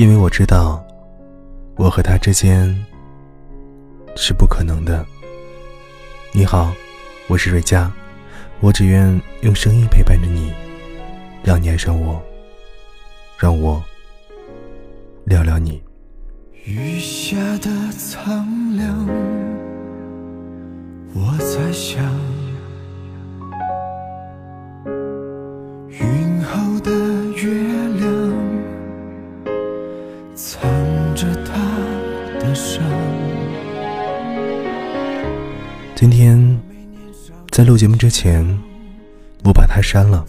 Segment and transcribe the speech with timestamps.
[0.00, 0.82] 因为我知道，
[1.76, 2.74] 我和他之间
[4.16, 5.04] 是不可能的。
[6.32, 6.72] 你好，
[7.28, 7.92] 我是瑞佳，
[8.60, 10.54] 我只愿用声音陪伴着你，
[11.44, 12.18] 让你爱上我，
[13.36, 13.84] 让我
[15.26, 15.82] 聊聊你。
[16.64, 19.06] 雨下的苍凉，
[21.12, 22.02] 我在想，
[25.90, 26.90] 云后的
[27.34, 27.69] 月
[36.00, 36.58] 今天
[37.50, 38.42] 在录节目之前，
[39.44, 40.24] 我把他删了，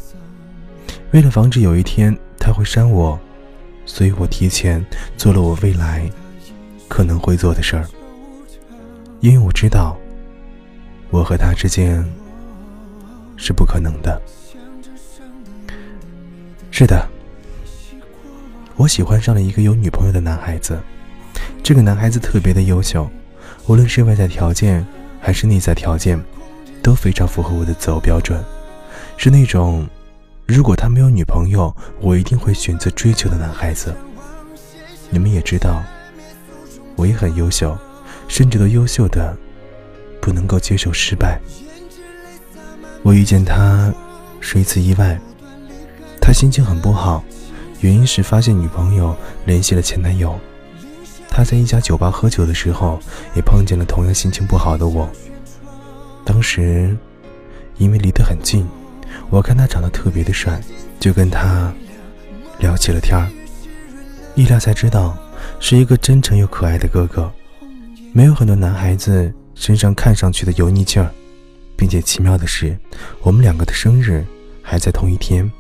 [1.14, 3.18] 为了防止有一天他会删我，
[3.86, 4.86] 所以我提前
[5.16, 6.12] 做了我未来。
[6.90, 7.88] 可能会做的事儿，
[9.22, 9.98] 因为我知道，
[11.10, 12.04] 我和他之间
[13.38, 14.22] 是不可能的。
[16.70, 17.08] 是的，
[18.76, 20.78] 我喜欢上了一个有女朋友的男孩子。
[21.64, 23.10] 这个男孩子特别的优秀，
[23.68, 24.86] 无论是外在条件
[25.22, 26.20] 还是内在条件，
[26.82, 28.44] 都非常符合我的择偶标准。
[29.16, 29.88] 是那种，
[30.48, 33.94] 如果他没有女朋友，我一定会选择追求的男孩子。
[35.10, 35.82] 你们也知道。
[36.98, 37.76] 我也很优秀，
[38.28, 39.36] 甚至都优秀的
[40.22, 41.40] 不能够接受失败。
[43.02, 43.92] 我遇见他
[44.40, 45.20] 是一次意外，
[46.22, 47.24] 他心情很不好，
[47.80, 50.38] 原因是发现女朋友联系了前男友。
[51.32, 53.00] 他在一家酒吧喝酒的时候，
[53.34, 55.10] 也碰见了同样心情不好的我。
[56.24, 56.96] 当时
[57.78, 58.68] 因为离得很近，
[59.32, 60.62] 我看他长得特别的帅，
[61.00, 61.74] 就跟他
[62.60, 63.28] 聊起了天儿。
[64.36, 65.18] 一聊才知道。
[65.60, 67.32] 是一个真诚又可爱的哥哥，
[68.14, 71.10] 没有很多男孩子身上看上去的油腻劲儿，
[71.76, 72.78] 并且奇妙的是，
[73.22, 74.24] 我们两个的生日
[74.62, 75.52] 还在同一天，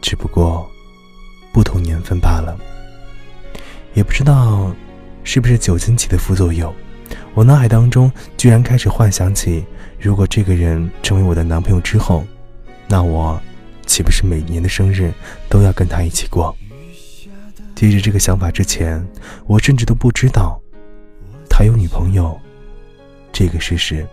[0.00, 0.68] 只不过
[1.52, 2.56] 不同年份罢了。
[3.94, 4.72] 也不知道
[5.22, 6.74] 是不是酒精起的副作用，
[7.34, 9.64] 我脑海当中居然开始幻想起，
[9.98, 12.24] 如果这个人成为我的男朋友之后，
[12.88, 13.40] 那我
[13.86, 15.12] 岂不是每年的生日
[15.48, 16.56] 都要跟他一起过？
[17.74, 19.06] 记着这个想法之前，
[19.46, 20.60] 我甚至都不知道
[21.48, 22.38] 他有女朋友
[23.32, 24.06] 这个事实。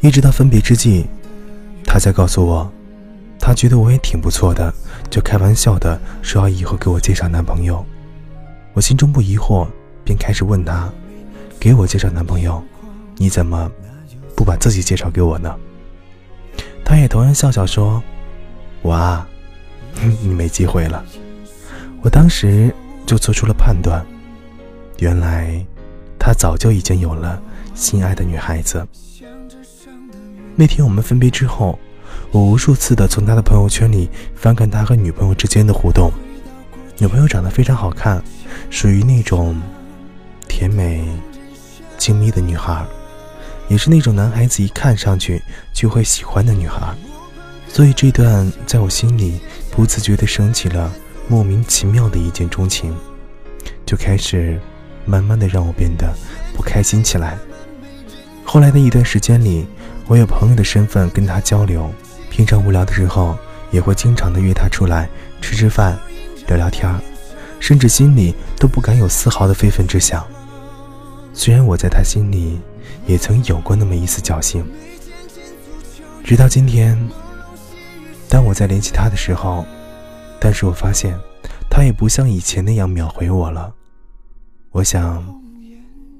[0.00, 1.06] 一直到分别之际，
[1.84, 2.70] 他才告诉我，
[3.38, 4.72] 他觉得我也挺不错的，
[5.10, 7.84] 就开玩笑的说要以后给我介绍男朋友。
[8.74, 9.66] 我心中不疑惑，
[10.04, 10.92] 便开始问他
[11.60, 12.62] ：“给我介绍男朋友，
[13.16, 13.70] 你怎么
[14.36, 15.54] 不把自己介绍给我呢？”
[16.84, 18.02] 他也同样笑笑说
[18.82, 19.26] ：“我啊，
[20.22, 21.04] 你没机会了。”
[22.02, 22.74] 我当时
[23.06, 24.04] 就做出了判断，
[24.98, 25.64] 原来
[26.18, 27.40] 他早就已经有了
[27.74, 28.84] 心爱的女孩子。
[30.56, 31.78] 那天我们分别之后，
[32.32, 36.10] 我无数次的从他的朋友圈里翻看他和女朋友之间的互动。
[36.98, 38.22] 女朋友长得非常好看，
[38.74, 39.56] 属于那种
[40.48, 41.06] 甜美、
[41.96, 42.84] 精密的女孩，
[43.68, 45.40] 也是那种男孩子一看上去
[45.72, 46.92] 就会喜欢的女孩。
[47.68, 49.40] 所以这段在我心里
[49.70, 50.92] 不自觉的升起了。
[51.28, 52.94] 莫名其妙的一见钟情，
[53.86, 54.60] 就开始
[55.06, 56.12] 慢慢的让我变得
[56.52, 57.38] 不开心起来。
[58.44, 59.64] 后来的一段时间里，
[60.08, 61.88] 我有朋友的身份跟他交流，
[62.28, 63.38] 平常无聊的时候
[63.70, 65.08] 也会经常的约他出来
[65.40, 65.96] 吃吃饭、
[66.48, 66.92] 聊聊天
[67.66, 70.22] 甚至心里都不敢有丝毫的非分之想。
[71.32, 72.60] 虽然我在他心里
[73.06, 74.62] 也曾有过那么一丝侥幸，
[76.22, 76.94] 直到今天，
[78.28, 79.64] 当我在联系他的时候。
[80.38, 81.18] 但是我发现，
[81.70, 83.72] 他也不像以前那样秒回我了。
[84.72, 85.24] 我想，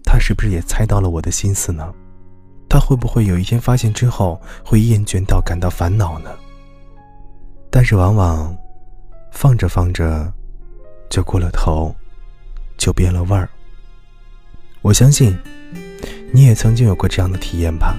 [0.03, 1.93] 他是不是也猜到了我的心思呢？
[2.71, 6.31] 他会不会有一天发现之后，会厌倦到感到烦恼呢？
[7.71, 8.57] 但是往往，
[9.31, 10.33] 放着放着，
[11.15, 11.95] 就过了头，
[12.77, 13.49] 就变了味儿。
[14.83, 15.39] 我相信，
[16.33, 17.97] 你也曾经有过这样的体验吧？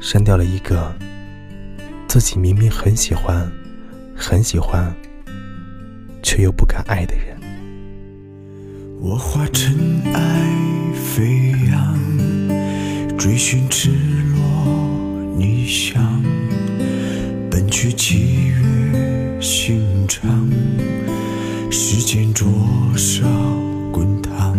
[0.00, 0.92] 删掉了一个
[2.08, 3.48] 自己明明很喜欢，
[4.16, 4.92] 很喜欢。
[6.20, 7.38] 却又不敢爱的人。
[9.00, 11.96] 我化尘埃飞扬，
[13.16, 13.88] 追寻赤
[14.34, 14.40] 裸
[15.36, 16.20] 逆翔，
[17.48, 20.49] 奔去七月心肠，
[21.72, 22.48] 时间灼
[22.96, 23.24] 烧
[23.92, 24.58] 滚烫，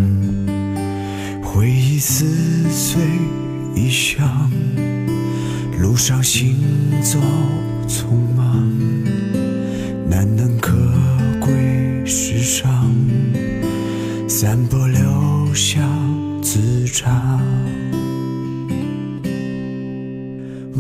[1.43, 2.25] 回忆撕
[2.71, 3.01] 碎
[3.75, 4.49] 臆想，
[5.81, 6.55] 路上行
[7.01, 7.19] 走
[7.85, 8.05] 匆
[8.35, 8.65] 忙，
[10.09, 10.71] 难能可
[11.41, 12.05] 贵。
[12.05, 12.89] 世上
[14.27, 15.81] 散播留下
[16.41, 17.41] 磁场。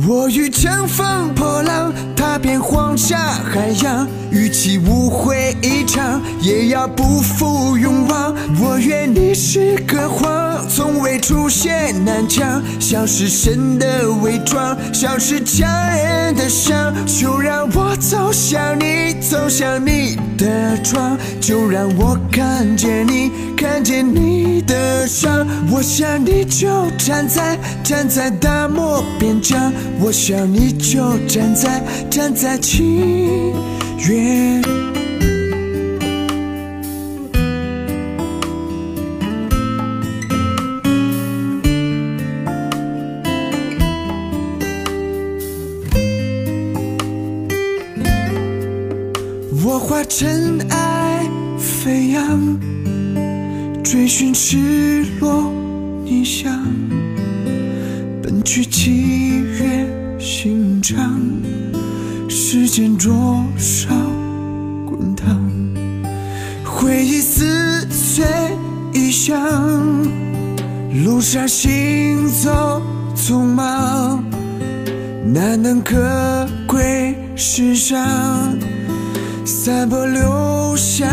[0.07, 1.93] 我欲乘风破浪。
[2.15, 8.33] 踏遍黄沙海洋，与其误会一场，也要不负勇往。
[8.61, 16.93] 我愿你是个谎，从未出现南墙，像是神的伪装，像是强人的伤。
[17.05, 24.40] 就让我走向你，走向你的窗，就让我看见你，看见你
[25.11, 25.45] 想。
[25.69, 32.83] 我想你就站在站在大漠边疆，我想你就站在站在七
[34.07, 34.61] 月。
[49.63, 52.59] 我化尘埃飞扬，
[53.91, 55.51] 追寻赤裸
[56.05, 56.49] 逆翔，
[58.23, 61.19] 奔去七月刑场，
[62.29, 63.89] 时间灼烧
[64.85, 65.37] 滚烫，
[66.63, 68.25] 回忆撕碎
[68.93, 69.37] 异乡，
[71.03, 72.81] 路上行走
[73.13, 74.23] 匆忙，
[75.33, 78.57] 难能可贵世上。
[79.43, 81.05] 散播留下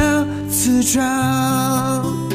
[0.48, 2.27] 磁场。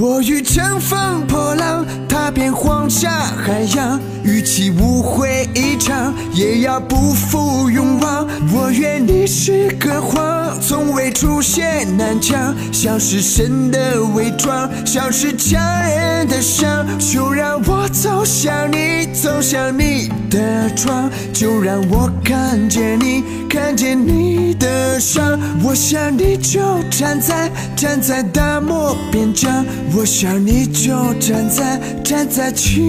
[0.00, 8.28] 我欲乘风破浪，踏遍黄沙海洋，与其误会一场，也要不负勇往。
[8.52, 16.86] 我愿你是个谎，从未出现南墙，像是神的伪装，像是强人的伤。
[17.00, 25.38] 就让我走向你，走向你的窗，就让我看见你，看见你的伤。
[25.62, 26.60] 我想你就
[26.90, 29.64] 站在站在大漠边疆。
[29.96, 32.82] 我想你就站在站在七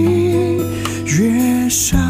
[1.06, 2.09] 月上。